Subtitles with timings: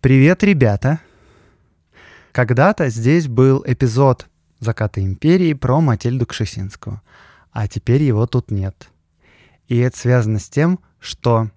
[0.00, 1.00] Привет, ребята!
[2.32, 7.02] Когда-то здесь был эпизод «Заката империи» про Матильду Кшесинскую,
[7.52, 8.88] а теперь его тут нет.
[9.68, 11.50] И это связано с тем, что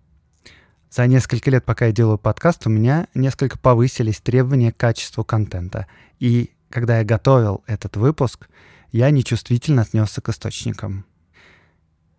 [0.89, 5.87] за несколько лет, пока я делаю подкаст, у меня несколько повысились требования к качеству контента.
[6.19, 8.49] И когда я готовил этот выпуск,
[8.91, 11.05] я нечувствительно отнесся к источникам.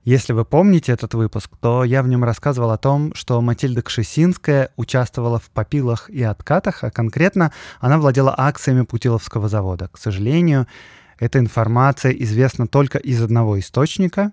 [0.04, 4.68] Если вы помните этот выпуск, то я в нем рассказывал о том, что Матильда Кшесинская
[4.76, 9.88] участвовала в попилах и откатах, а конкретно она владела акциями Путиловского завода.
[9.88, 10.66] К сожалению,
[11.18, 14.32] эта информация известна только из одного источника,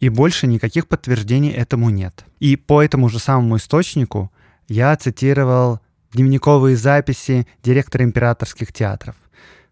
[0.00, 2.24] и больше никаких подтверждений этому нет.
[2.40, 4.32] И по этому же самому источнику
[4.66, 5.78] я цитировал
[6.12, 9.14] дневниковые записи директора императорских театров.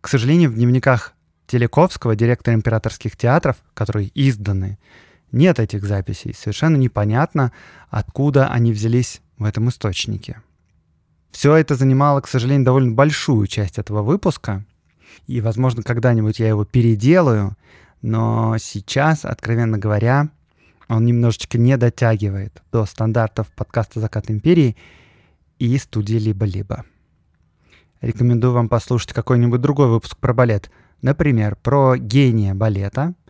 [0.01, 1.15] К сожалению, в дневниках
[1.49, 4.79] Телековского, директора императорских театров, которые изданы,
[5.33, 6.35] нет этих записей.
[6.35, 7.53] Совершенно непонятно,
[7.91, 10.43] откуда они взялись в этом источнике.
[11.31, 14.65] Все это занимало, к сожалению, довольно большую часть этого выпуска.
[15.27, 17.57] И, возможно, когда-нибудь я его переделаю.
[18.01, 20.31] Но сейчас, откровенно говоря,
[20.89, 24.77] он немножечко не дотягивает до стандартов подкаста «Закат империи»
[25.59, 26.85] и студии «Либо-либо».
[28.01, 30.71] Рекомендую вам послушать какой-нибудь другой выпуск про балет.
[31.03, 33.15] Например, про гения балета—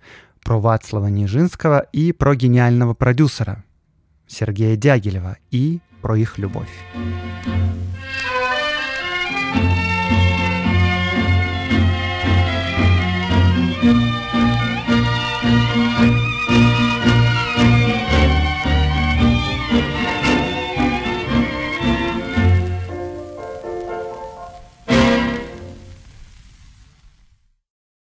[0.47, 3.65] про Вацлава Нижинского и про гениального продюсера
[4.29, 6.71] Сергея Дягилева и про их любовь.